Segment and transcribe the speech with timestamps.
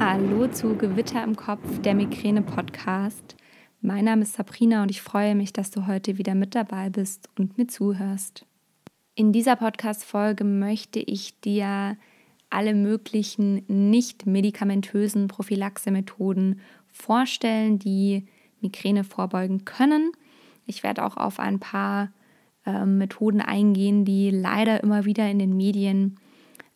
[0.00, 3.34] Hallo zu Gewitter im Kopf, der Migräne-Podcast.
[3.80, 7.28] Mein Name ist Sabrina und ich freue mich, dass du heute wieder mit dabei bist
[7.36, 8.46] und mir zuhörst.
[9.16, 11.96] In dieser Podcast-Folge möchte ich dir
[12.48, 18.28] alle möglichen nicht medikamentösen Prophylaxe-Methoden vorstellen, die
[18.60, 20.12] Migräne vorbeugen können.
[20.64, 22.12] Ich werde auch auf ein paar
[22.64, 26.20] äh, Methoden eingehen, die leider immer wieder in den Medien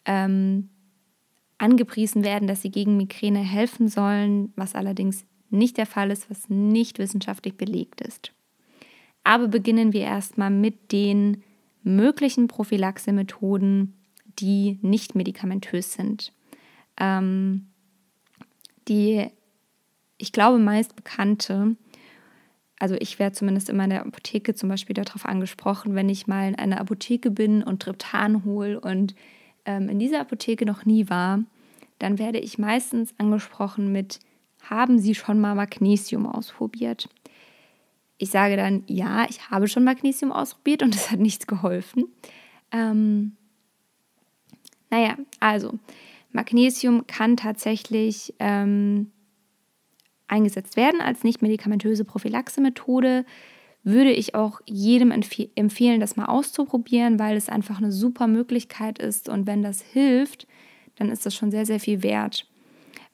[0.06, 0.70] ähm,
[1.62, 6.48] angepriesen werden, dass sie gegen Migräne helfen sollen, was allerdings nicht der Fall ist, was
[6.48, 8.32] nicht wissenschaftlich belegt ist.
[9.22, 11.44] Aber beginnen wir erstmal mit den
[11.84, 13.94] möglichen Prophylaxe-Methoden,
[14.40, 16.32] die nicht medikamentös sind.
[16.98, 17.68] Ähm,
[18.88, 19.28] die,
[20.18, 21.76] ich glaube, meist bekannte,
[22.80, 26.48] also ich werde zumindest immer in der Apotheke zum Beispiel darauf angesprochen, wenn ich mal
[26.48, 29.14] in einer Apotheke bin und Triptan hole und
[29.64, 31.42] ähm, in dieser Apotheke noch nie war,
[31.98, 34.18] dann werde ich meistens angesprochen mit,
[34.62, 37.08] haben Sie schon mal Magnesium ausprobiert?
[38.18, 42.06] Ich sage dann, ja, ich habe schon Magnesium ausprobiert und es hat nichts geholfen.
[42.70, 43.36] Ähm,
[44.90, 45.78] naja, also
[46.32, 49.10] Magnesium kann tatsächlich ähm,
[50.28, 53.24] eingesetzt werden als nicht medikamentöse Prophylaxe-Methode.
[53.84, 58.98] Würde ich auch jedem empf empfehlen, das mal auszuprobieren, weil es einfach eine super Möglichkeit
[58.98, 60.46] ist und wenn das hilft,
[60.96, 62.46] dann ist das schon sehr, sehr viel wert.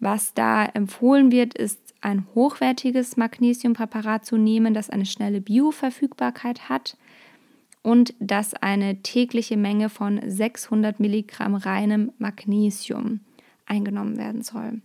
[0.01, 6.97] Was da empfohlen wird, ist ein hochwertiges Magnesiumpräparat zu nehmen, das eine schnelle Bioverfügbarkeit hat
[7.83, 13.21] und das eine tägliche Menge von 600 Milligramm reinem Magnesium
[13.67, 14.83] eingenommen werden soll.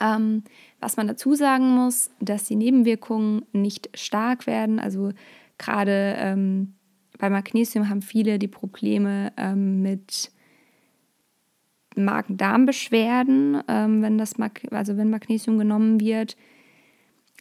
[0.00, 0.42] Ähm,
[0.82, 4.78] was man dazu sagen muss, dass die Nebenwirkungen nicht stark werden.
[4.78, 5.12] Also
[5.58, 6.74] gerade ähm,
[7.18, 10.32] bei Magnesium haben viele die Probleme ähm, mit
[11.94, 16.36] Magen-Darm-Beschwerden, ähm, wenn Mag also wenn Magnesium genommen wird.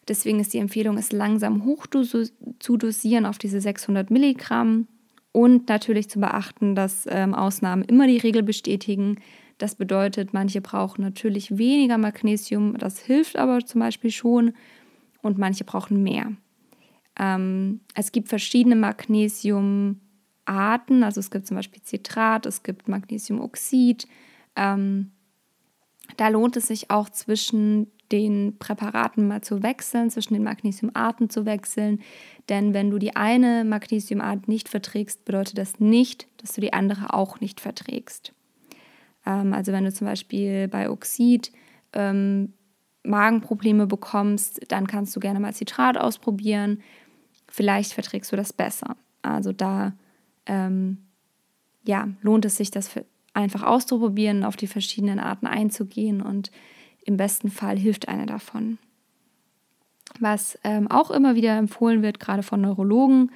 [0.08, 4.88] Deswegen ist die Empfehlung, es langsam hoch zu dosieren auf diese 600 Milligramm
[5.32, 9.18] und natürlich zu beachten, dass ähm, Ausnahmen immer die Regel bestätigen.
[9.62, 14.54] Das bedeutet, manche brauchen natürlich weniger Magnesium, das hilft aber zum Beispiel schon,
[15.22, 16.32] und manche brauchen mehr.
[17.20, 24.08] Ähm, es gibt verschiedene Magnesiumarten, also es gibt zum Beispiel Citrat, es gibt Magnesiumoxid,
[24.56, 25.12] ähm,
[26.18, 31.46] da lohnt es sich auch zwischen den Präparaten mal zu wechseln, zwischen den Magnesiumarten zu
[31.46, 32.02] wechseln.
[32.50, 37.14] Denn wenn du die eine Magnesiumart nicht verträgst, bedeutet das nicht, dass du die andere
[37.14, 38.34] auch nicht verträgst.
[39.26, 41.52] Ähm, also wenn du zum Beispiel bei Oxid
[41.94, 42.54] ähm,
[43.04, 46.82] Magenprobleme bekommst, dann kannst du gerne mal Citrat ausprobieren.
[47.48, 48.96] Vielleicht verträgst du das besser.
[49.22, 49.94] Also da
[50.46, 50.98] ähm,
[51.84, 52.92] ja, lohnt es sich, das
[53.34, 56.52] einfach auszuprobieren, auf die verschiedenen Arten einzugehen und
[57.04, 58.78] im besten Fall hilft eine davon.
[60.20, 63.32] Was ähm, auch immer wieder empfohlen wird, gerade von Neurologen,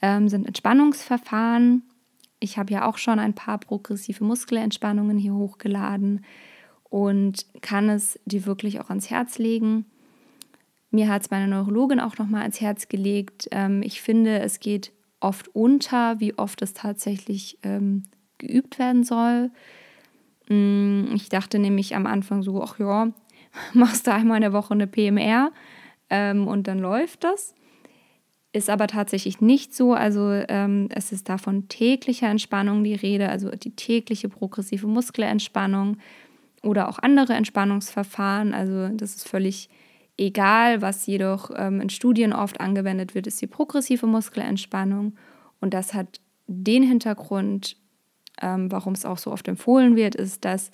[0.00, 1.82] ähm, sind Entspannungsverfahren.
[2.42, 6.24] Ich habe ja auch schon ein paar progressive Muskelentspannungen hier hochgeladen
[6.90, 9.86] und kann es dir wirklich auch ans Herz legen.
[10.90, 13.48] Mir hat es meine Neurologin auch nochmal ans Herz gelegt.
[13.52, 18.02] Ähm, ich finde, es geht oft unter, wie oft es tatsächlich ähm,
[18.38, 19.52] geübt werden soll.
[20.48, 23.12] Mm, ich dachte nämlich am Anfang so, ach ja,
[23.72, 25.52] machst du einmal in der Woche eine PMR
[26.10, 27.54] ähm, und dann läuft das.
[28.54, 29.94] Ist aber tatsächlich nicht so.
[29.94, 35.96] Also ähm, es ist da von täglicher Entspannung die Rede, also die tägliche progressive Muskelentspannung
[36.62, 38.52] oder auch andere Entspannungsverfahren.
[38.52, 39.70] Also das ist völlig
[40.18, 40.82] egal.
[40.82, 45.14] Was jedoch ähm, in Studien oft angewendet wird, ist die progressive Muskelentspannung.
[45.60, 47.76] Und das hat den Hintergrund,
[48.42, 50.70] ähm, warum es auch so oft empfohlen wird, ist, dass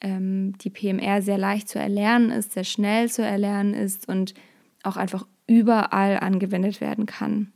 [0.00, 4.34] ähm, die PMR sehr leicht zu erlernen ist, sehr schnell zu erlernen ist und
[4.82, 7.52] auch einfach überall angewendet werden kann.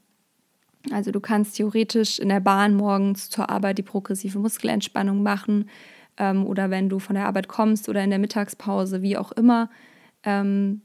[0.90, 5.70] Also du kannst theoretisch in der Bahn morgens zur Arbeit die progressive Muskelentspannung machen
[6.16, 9.70] ähm, oder wenn du von der Arbeit kommst oder in der Mittagspause, wie auch immer.
[10.24, 10.80] Ähm,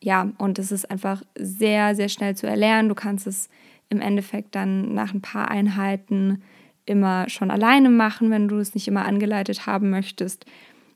[0.00, 2.88] ja, und es ist einfach sehr, sehr schnell zu erlernen.
[2.88, 3.50] Du kannst es
[3.90, 6.42] im Endeffekt dann nach ein paar Einheiten
[6.86, 10.46] immer schon alleine machen, wenn du es nicht immer angeleitet haben möchtest.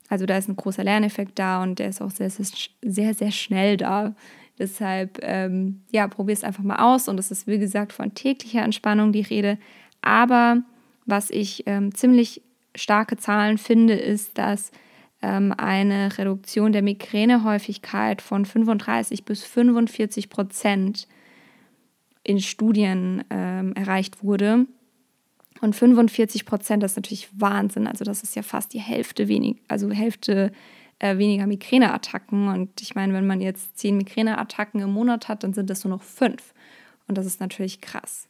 [0.09, 3.77] Also da ist ein großer Lerneffekt da und der ist auch sehr, sehr, sehr schnell
[3.77, 4.15] da.
[4.59, 8.63] Deshalb, ähm, ja, probier es einfach mal aus und es ist, wie gesagt, von täglicher
[8.63, 9.57] Entspannung die Rede.
[10.01, 10.63] Aber
[11.05, 12.41] was ich ähm, ziemlich
[12.75, 14.71] starke Zahlen finde, ist, dass
[15.21, 21.07] ähm, eine Reduktion der Migränehäufigkeit von 35 bis 45 Prozent
[22.23, 24.65] in Studien ähm, erreicht wurde
[25.61, 27.87] Und 45 Prozent, das ist natürlich Wahnsinn.
[27.87, 30.51] Also das ist ja fast die Hälfte wenig, also Hälfte
[30.99, 32.47] äh, weniger Migräneattacken.
[32.47, 35.95] Und ich meine, wenn man jetzt zehn Migräneattacken im Monat hat, dann sind das nur
[35.95, 36.53] noch fünf.
[37.07, 38.27] Und das ist natürlich krass.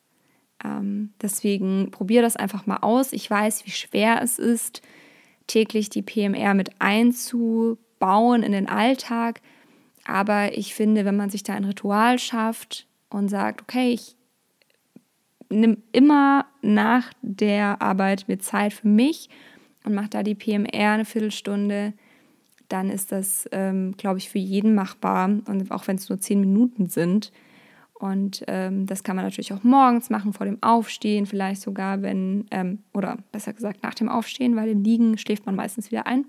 [0.64, 3.14] Ähm, deswegen probier das einfach mal aus.
[3.14, 4.82] Ich weiß, wie schwer es ist,
[5.48, 9.42] täglich die PMR mit einzubauen in den Alltag.
[10.06, 14.16] Aber ich finde, wenn man sich da ein Ritual schafft und sagt, okay, ich
[15.50, 19.30] nehme immer nach der Arbeit mir Zeit für mich
[19.84, 21.94] und mache da die PMR eine Viertelstunde,
[22.70, 25.26] dann ist das, ähm, glaube ich, für jeden machbar.
[25.26, 27.32] Und auch wenn es nur zehn Minuten sind.
[27.94, 32.46] Und ähm, das kann man natürlich auch morgens machen, vor dem Aufstehen, vielleicht sogar, wenn,
[32.52, 36.26] ähm, oder besser gesagt nach dem Aufstehen, weil im Liegen schläft man meistens wieder ein.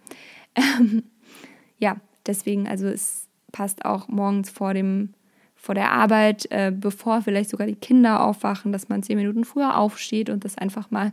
[1.78, 1.96] ja,
[2.26, 5.14] deswegen, also es passt auch morgens vor dem
[5.60, 9.76] vor der Arbeit, äh, bevor vielleicht sogar die Kinder aufwachen, dass man zehn Minuten früher
[9.76, 11.12] aufsteht und das einfach mal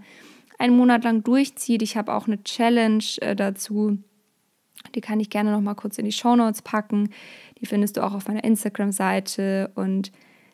[0.60, 1.82] einen Monat lang durchzieht.
[1.82, 3.98] Ich habe auch eine Challenge äh, dazu.
[4.94, 7.10] Die kann ich gerne noch mal kurz in die Show Notes packen.
[7.60, 10.12] Die findest du auch auf meiner Instagram-Seite und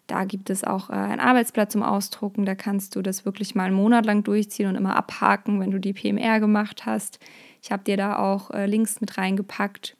[0.07, 2.45] da gibt es auch äh, ein Arbeitsblatt zum Ausdrucken.
[2.45, 5.79] Da kannst du das wirklich mal einen Monat lang durchziehen und immer abhaken, wenn du
[5.79, 7.19] die PMR gemacht hast.
[7.61, 9.95] Ich habe dir da auch äh, Links mit reingepackt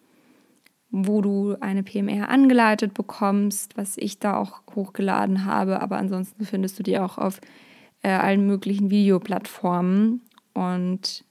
[0.92, 5.82] wo du eine PMR angeleitet bekommst, was ich da auch hochgeladen habe.
[5.82, 7.40] Aber ansonsten findest du die auch auf
[8.04, 10.22] äh, allen möglichen Videoplattformen.
[10.54, 11.24] Und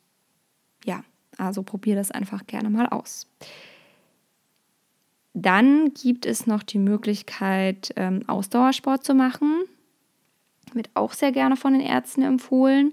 [1.40, 3.26] also probier das einfach gerne mal aus.
[5.32, 9.62] Dann gibt es noch die Möglichkeit, ähm, Ausdauersport zu machen.
[10.72, 12.92] Wird auch sehr gerne von den Ärzten empfohlen.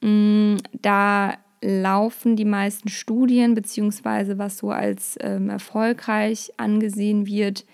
[0.00, 7.64] Mm, da laufen die meisten Studien, beziehungsweise was so als ähm, erfolgreich angesehen wird,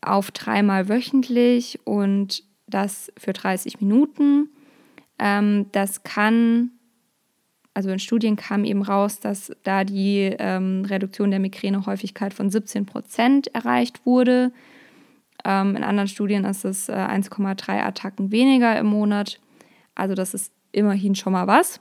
[0.00, 4.48] auf dreimal wöchentlich und das für 30 Minuten.
[5.18, 6.70] Ähm, das kann,
[7.74, 12.86] also in Studien kam eben raus, dass da die ähm, Reduktion der Migränehäufigkeit von 17
[12.86, 14.52] Prozent erreicht wurde.
[15.44, 19.40] Ähm, in anderen Studien ist es äh, 1,3 Attacken weniger im Monat.
[19.96, 21.80] Also das ist immerhin schon mal was.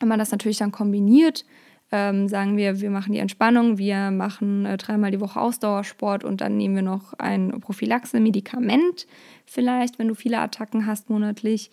[0.00, 1.46] Wenn man das natürlich dann kombiniert,
[1.90, 6.42] ähm, sagen wir, wir machen die Entspannung, wir machen äh, dreimal die Woche Ausdauersport und
[6.42, 9.06] dann nehmen wir noch ein Prophylaxe-Medikament,
[9.46, 11.70] vielleicht, wenn du viele Attacken hast monatlich.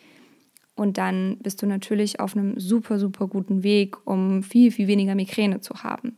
[0.81, 5.13] Und dann bist du natürlich auf einem super, super guten Weg, um viel, viel weniger
[5.13, 6.17] Migräne zu haben.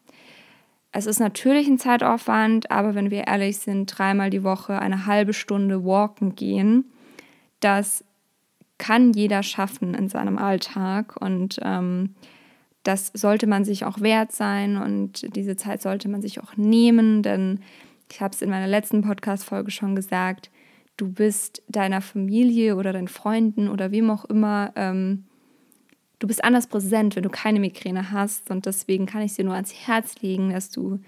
[0.93, 5.33] Es ist natürlich ein Zeitaufwand, aber wenn wir ehrlich sind, dreimal die Woche eine halbe
[5.33, 6.85] Stunde walken gehen,
[7.59, 8.05] das
[8.77, 12.15] kann jeder schaffen in seinem Alltag und ähm,
[12.83, 17.21] das sollte man sich auch wert sein und diese Zeit sollte man sich auch nehmen,
[17.21, 17.59] denn
[18.09, 20.49] ich habe es in meiner letzten Podcast-Folge schon gesagt,
[20.97, 25.25] du bist deiner Familie oder deinen Freunden oder wem auch immer, ähm,
[26.19, 29.55] du bist anders präsent, wenn du keine Migräne hast und deswegen kann ich dir nur
[29.55, 30.99] ans Herz legen, dass du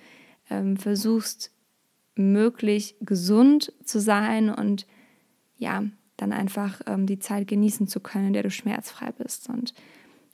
[0.50, 1.52] ähm, versuchst,
[2.16, 4.88] möglich gesund zu sein und
[5.58, 5.84] ja,
[6.18, 9.50] dann einfach ähm, die Zeit genießen zu können, in der du schmerzfrei bist.
[9.50, 9.74] Und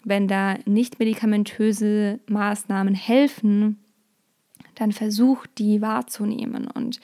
[0.04, 3.80] wenn da nicht medikamentöse Maßnahmen helfen,
[4.76, 6.68] dann versuch die wahrzunehmen.
[6.68, 7.00] Und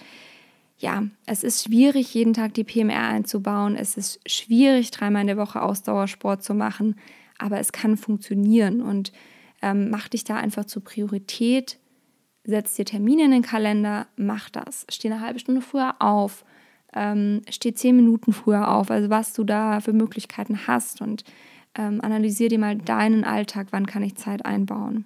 [0.77, 3.75] ja, es ist schwierig, jeden Tag die PMR einzubauen.
[3.75, 6.95] Es ist schwierig, dreimal in der Woche Ausdauersport zu machen,
[7.37, 8.81] aber es kann funktionieren.
[8.81, 9.11] Und
[9.61, 11.79] ähm, mach dich da einfach zur Priorität.
[12.43, 14.85] Setz dir Termine in den Kalender, mach das.
[14.89, 16.45] Steh eine halbe Stunde früher auf
[16.93, 21.23] ähm, steh zehn Minuten früher auf, also was du da für Möglichkeiten hast und
[21.75, 25.05] ähm, analysier dir mal deinen Alltag, wann kann ich Zeit einbauen.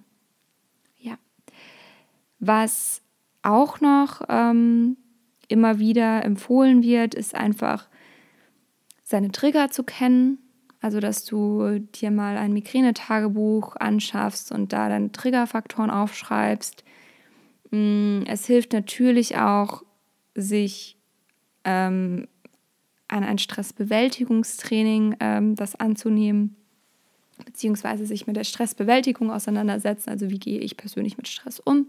[0.98, 1.18] Ja.
[2.40, 3.02] Was
[3.42, 4.98] auch noch ähm,
[5.52, 7.88] immer wieder empfohlen wird, ist einfach
[9.04, 10.40] seine Trigger zu kennen.
[10.80, 16.84] Also, dass du dir mal ein Migränetagebuch anschaffst und da deine Triggerfaktoren aufschreibst.
[17.70, 19.84] Mm, es hilft natürlich auch,
[20.34, 20.98] sich
[21.66, 22.28] ähm,
[23.08, 26.56] an ein Stressbewältigungstraining ähm, das anzunehmen,
[27.46, 30.10] beziehungsweise sich mit der Stressbewältigung auseinandersetzen.
[30.10, 31.88] Also wie gehe ich persönlich mit Stress um?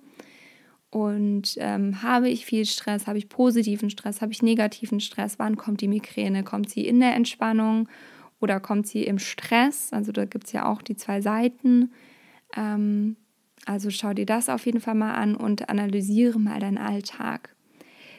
[0.92, 5.38] Und ähm, habe ich viel Stress, habe ich positiven Stress, habe ich negativen Stress?
[5.38, 6.44] Wann kommt die Migräne?
[6.44, 7.88] Kommt sie in der Entspannung
[8.40, 9.90] oder kommt sie im Stress?
[9.94, 11.92] Also da gibt es ja auch die zwei Seiten.
[12.54, 13.16] Ähm,
[13.64, 17.56] also schau dir das auf jeden Fall mal an und analysiere mal deinen Alltag.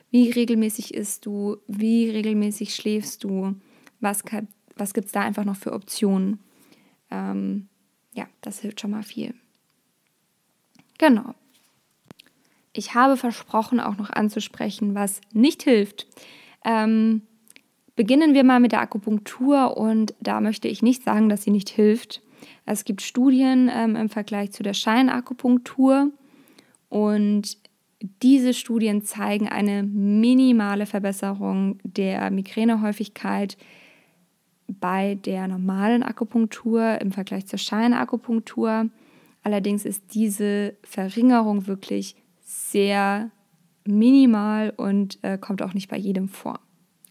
[0.09, 1.57] Wie regelmäßig isst du?
[1.67, 3.53] Wie regelmäßig schläfst du?
[3.99, 4.23] Was,
[4.75, 6.39] was gibt es da einfach noch für Optionen?
[7.11, 7.67] Ähm,
[8.15, 9.35] ja, das hilft schon mal viel.
[10.97, 11.35] Genau.
[12.73, 16.07] Ich habe versprochen, auch noch anzusprechen, was nicht hilft.
[16.65, 17.21] Ähm,
[17.95, 21.69] Beginnen wir mal mit der Akupunktur und da möchte ich nicht sagen, dass sie nicht
[21.69, 22.23] hilft.
[22.65, 26.09] Es gibt Studien ähm, im Vergleich zu der Scheinakupunktur
[26.89, 27.57] und
[28.01, 33.57] diese Studien zeigen eine minimale Verbesserung der Migränehäufigkeit
[34.67, 38.89] bei der normalen Akupunktur im Vergleich zur Scheinakupunktur.
[39.43, 42.15] Allerdings ist diese Verringerung wirklich
[42.53, 43.31] sehr
[43.85, 46.59] minimal und äh, kommt auch nicht bei jedem vor.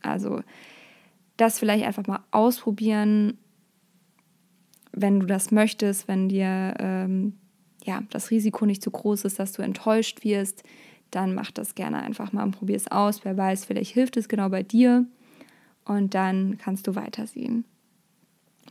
[0.00, 0.42] Also
[1.36, 3.38] das vielleicht einfach mal ausprobieren,
[4.92, 7.34] wenn du das möchtest, wenn dir ähm,
[7.84, 10.62] ja, das Risiko nicht so groß ist, dass du enttäuscht wirst,
[11.10, 13.24] dann mach das gerne einfach mal und probier es aus.
[13.24, 15.06] Wer weiß, vielleicht hilft es genau bei dir
[15.84, 17.64] und dann kannst du weitersehen.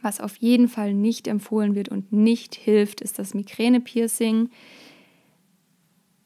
[0.01, 4.49] Was auf jeden Fall nicht empfohlen wird und nicht hilft, ist das Migräne-Piercing.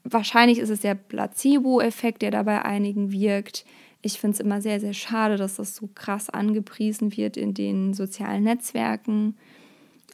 [0.07, 3.65] Wahrscheinlich ist es der Placebo-Effekt, der dabei einigen wirkt.
[4.03, 7.95] Ich finde es immer sehr, sehr schade, dass das so krass angepriesen wird in den
[7.95, 9.35] sozialen Netzwerken.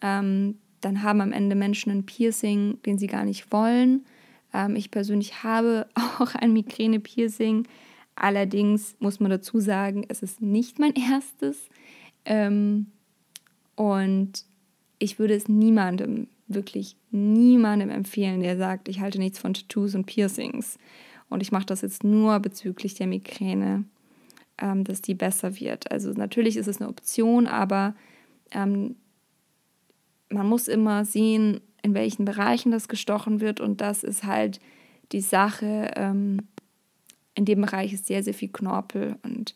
[0.02, 4.06] Ähm, dann haben am Ende Menschen ein Piercing, den sie gar nicht wollen.
[4.54, 5.88] Ähm, ich persönlich habe
[6.20, 7.68] auch ein Migräne-Piercing.
[8.16, 11.68] Allerdings muss man dazu sagen, es ist nicht mein erstes.
[12.24, 12.88] Ähm,
[13.76, 14.46] und
[15.00, 20.06] ich würde es niemandem, wirklich niemandem empfehlen, der sagt, ich halte nichts von Tattoos und
[20.06, 20.78] Piercings.
[21.30, 23.86] Und ich mache das jetzt nur bezüglich der Migräne,
[24.58, 25.92] ähm, dass die besser wird.
[25.92, 27.96] Also natürlich ist es eine Option, aber
[28.52, 28.96] ähm,
[30.30, 33.60] man muss immer sehen, in welchen Bereichen das gestochen wird.
[33.60, 34.60] Und das ist halt
[35.12, 35.92] die Sache.
[35.96, 36.48] Ähm,
[37.34, 39.18] in dem Bereich ist sehr, sehr viel Knorpel.
[39.24, 39.56] Und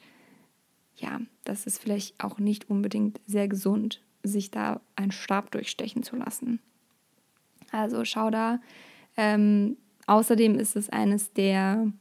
[0.95, 6.15] ja, das ist vielleicht auch nicht unbedingt sehr gesund, sich da einen Stab durchstechen zu
[6.15, 6.59] lassen.
[7.71, 8.59] Also schau da.
[9.17, 11.91] Ähm, außerdem ist es eines der,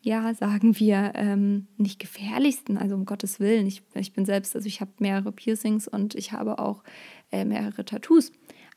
[0.00, 3.66] ja, sagen wir, ähm, nicht gefährlichsten, also um Gottes Willen.
[3.66, 6.82] Ich, ich bin selbst, also ich habe mehrere Piercings und ich habe auch
[7.30, 8.32] äh, mehrere Tattoos.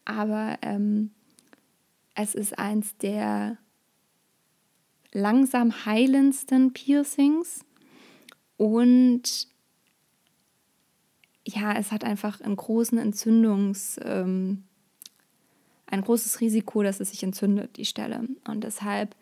[0.05, 1.11] Aber ähm,
[2.13, 3.57] es ist eins der
[5.11, 7.65] langsam heilendsten Piercings
[8.57, 9.47] und
[11.47, 14.63] ja, es hat einfach einen großen Entzündungs, ähm,
[15.87, 18.27] ein großes Risiko, dass es sich entzündet, die Stelle.
[18.47, 19.15] Und deshalb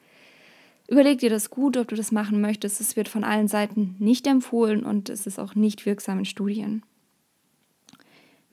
[0.87, 2.81] überleg dir das gut, ob du das machen möchtest.
[2.81, 6.83] Es wird von allen Seiten nicht empfohlen und es ist auch nicht wirksam in Studien.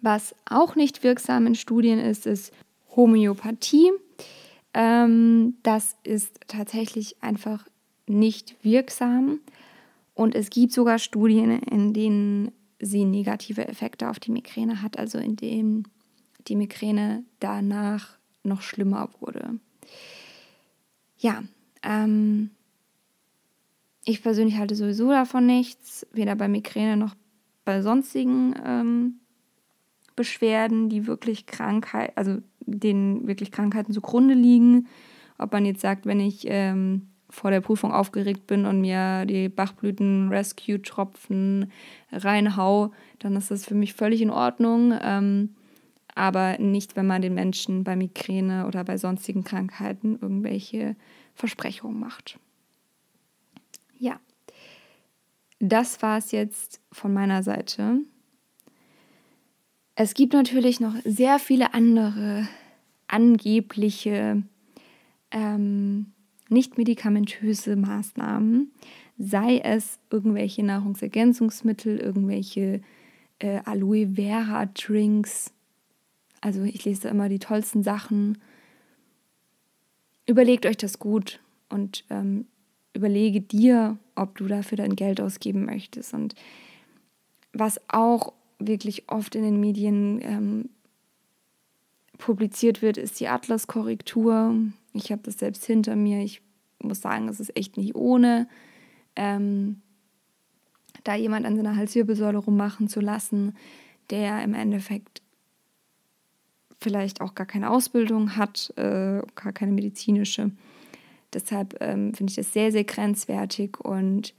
[0.00, 2.52] Was auch nicht wirksam in Studien ist, ist
[2.97, 3.90] Homöopathie.
[4.73, 7.67] Ähm, das ist tatsächlich einfach
[8.07, 9.40] nicht wirksam.
[10.14, 15.19] Und es gibt sogar Studien, in denen sie negative Effekte auf die Migräne hat, also
[15.19, 15.87] in denen
[16.50, 19.61] die Migräne danach noch schlimmer wurde.
[21.16, 21.42] Ja,
[21.83, 22.50] ähm,
[24.04, 27.14] ich persönlich halte sowieso davon nichts, weder bei Migräne noch
[27.64, 29.21] bei sonstigen ähm,
[30.16, 34.88] Beschwerden, die wirklich Krankheit, also denen wirklich Krankheiten zugrunde liegen.
[35.38, 39.49] Ob man jetzt sagt, wenn ich ähm, vor der Prüfung aufgeregt bin und mir die
[39.49, 41.71] Bachblüten-Rescue-Tropfen
[42.11, 42.90] reinhau,
[43.21, 44.92] dann ist das für mich völlig in Ordnung.
[45.00, 45.54] Ähm,
[46.21, 50.95] aber nicht, wenn man den Menschen bei Migräne oder bei sonstigen Krankheiten irgendwelche
[51.35, 52.39] Versprechungen macht.
[53.99, 54.21] Ja,
[55.59, 58.00] das war es jetzt von meiner Seite.
[59.95, 62.47] Es gibt natürlich noch sehr viele andere
[63.09, 64.43] angebliche
[65.31, 66.12] ähm,
[66.50, 68.73] nicht medikamentöse Maßnahmen,
[69.19, 72.83] sei es irgendwelche Nahrungsergänzungsmittel, irgendwelche
[73.39, 75.53] äh, Aloe Vera Drinks.
[76.40, 78.38] Also ich lese immer die tollsten Sachen.
[80.26, 82.47] Überlegt euch das gut und ähm,
[82.94, 86.14] überlege dir, ob du dafür dein Geld ausgeben möchtest.
[86.14, 86.35] Und
[87.52, 90.68] was auch wirklich oft in den Medien ähm,
[92.18, 94.54] publiziert wird, ist die Atlas-Korrektur.
[94.92, 96.23] Ich habe das selbst hinter mir.
[96.23, 96.42] Ich
[96.82, 98.49] muss sagen, es ist echt nicht ohne,
[99.16, 99.80] ähm,
[101.04, 103.56] da jemand an seiner Halswirbelsäule rummachen zu lassen,
[104.11, 105.23] der im Endeffekt
[106.81, 110.51] vielleicht auch gar keine Ausbildung hat, äh, gar keine medizinische.
[111.33, 114.35] Deshalb ähm, finde ich das sehr, sehr grenzwertig und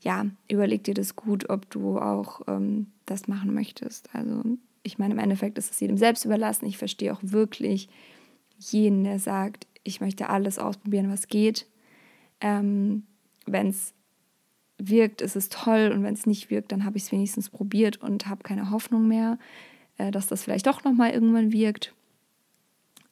[0.00, 4.14] ja, überleg dir das gut, ob du auch ähm, das machen möchtest.
[4.14, 4.42] Also
[4.82, 6.66] ich meine, im Endeffekt ist es jedem selbst überlassen.
[6.66, 7.88] Ich verstehe auch wirklich
[8.58, 11.66] jeden, der sagt, ich möchte alles ausprobieren, was geht.
[12.40, 13.04] Ähm,
[13.46, 13.94] wenn es
[14.78, 17.96] wirkt, ist es toll und wenn es nicht wirkt, dann habe ich es wenigstens probiert
[17.96, 19.38] und habe keine Hoffnung mehr,
[19.98, 21.94] äh, dass das vielleicht doch nochmal irgendwann wirkt.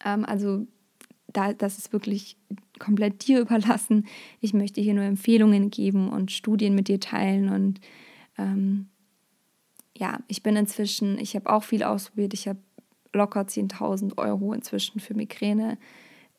[0.04, 0.66] Ähm, also
[1.32, 2.36] da, das ist wirklich
[2.78, 4.06] komplett dir überlassen.
[4.40, 7.80] Ich möchte hier nur Empfehlungen geben und Studien mit dir teilen und
[8.38, 8.88] ähm,
[9.96, 12.34] ja, ich bin inzwischen, ich habe auch viel ausprobiert.
[12.34, 12.58] Ich habe
[13.12, 15.78] locker 10.000 Euro inzwischen für Migräne,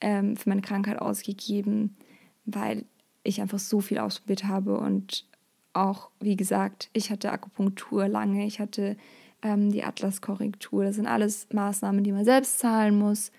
[0.02, 1.96] ähm, für meine Krankheit ausgegeben,
[2.44, 2.84] weil
[3.24, 5.26] ich einfach so viel ausprobiert habe und
[5.74, 8.98] auch, wie gesagt, ich hatte Akupunktur lange, ich hatte
[9.46, 10.84] ähm, die Atlaskorrektur.
[10.84, 13.32] Das sind alles Maßnahmen, die man selbst zahlen muss.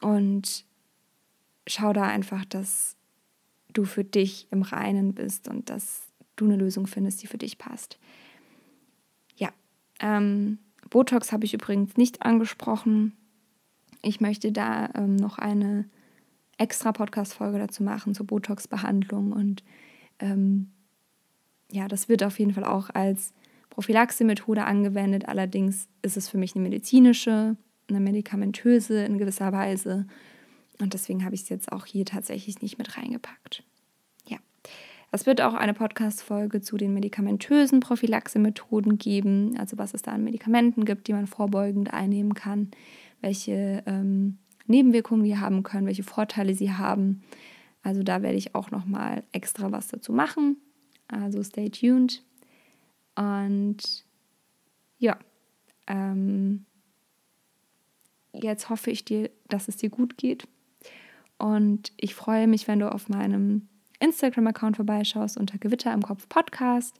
[0.00, 0.64] Und
[1.66, 2.96] schau da einfach, dass
[3.74, 7.58] du für dich im Reinen bist und dass du eine Lösung findest, die für dich
[7.58, 7.98] passt.
[9.36, 9.50] Ja,
[10.00, 13.14] ähm, Botox habe ich übrigens nicht angesprochen.
[14.00, 15.84] Ich möchte da ähm, noch eine
[16.56, 19.62] extra Podcast-Folge dazu machen zur Botox-Behandlung und
[20.18, 20.70] ähm,
[21.70, 23.34] ja, das wird auf jeden Fall auch als
[23.76, 25.28] Prophylaxe-Methode angewendet.
[25.28, 27.58] Allerdings ist es für mich eine medizinische,
[27.90, 30.06] eine medikamentöse in gewisser Weise.
[30.80, 33.64] Und deswegen habe ich es jetzt auch hier tatsächlich nicht mit reingepackt.
[34.26, 34.38] Ja,
[35.12, 40.24] es wird auch eine Podcast-Folge zu den medikamentösen Prophylaxe-Methoden geben, also was es da an
[40.24, 42.70] Medikamenten gibt, die man vorbeugend einnehmen kann,
[43.20, 47.24] welche ähm, Nebenwirkungen die haben können, welche Vorteile sie haben.
[47.82, 50.56] Also da werde ich auch noch mal extra was dazu machen.
[51.08, 52.25] Also stay tuned.
[53.16, 54.04] Und
[54.98, 55.18] ja,
[55.86, 56.64] ähm,
[58.32, 60.46] jetzt hoffe ich dir, dass es dir gut geht.
[61.38, 63.68] Und ich freue mich, wenn du auf meinem
[64.00, 66.94] Instagram-Account vorbeischaust unter Gewitter im Kopf Podcast.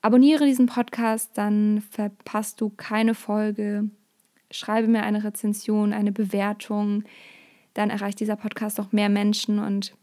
[0.00, 3.90] Abonniere diesen Podcast, dann verpasst du keine Folge.
[4.50, 7.04] Schreibe mir eine Rezension, eine Bewertung.
[7.74, 9.94] Dann erreicht dieser Podcast auch mehr Menschen und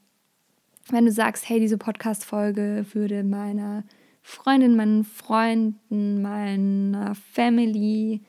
[0.89, 3.83] wenn du sagst, hey, diese Podcast-Folge würde meiner
[4.27, 8.21] Freundin, meinen Freunden, meiner Family,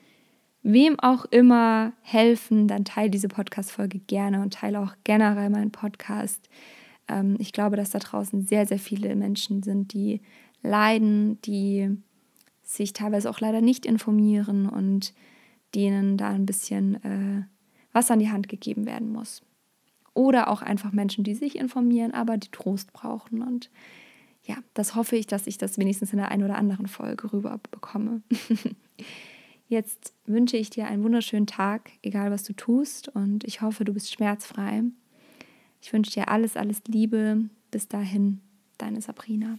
[0.62, 6.50] wem auch immer helfen, dann teile diese Podcast-Folge gerne und teile auch generell meinen Podcast.
[7.08, 10.20] Ähm, ich glaube, dass da draußen sehr, sehr viele Menschen sind, die
[10.62, 11.96] leiden, die
[12.62, 15.14] sich teilweise auch leider nicht informieren und
[15.74, 17.44] denen da ein bisschen äh,
[17.92, 19.40] was an die Hand gegeben werden muss.
[20.12, 23.40] Oder auch einfach Menschen, die sich informieren, aber die Trost brauchen.
[23.40, 23.70] Und
[24.46, 27.60] ja, das hoffe ich, dass ich das wenigstens in der einen oder anderen Folge rüber
[27.70, 28.22] bekomme.
[29.68, 33.08] Jetzt wünsche ich dir einen wunderschönen Tag, egal was du tust.
[33.08, 34.84] Und ich hoffe, du bist schmerzfrei.
[35.82, 37.48] Ich wünsche dir alles, alles Liebe.
[37.72, 38.40] Bis dahin,
[38.78, 39.58] deine Sabrina.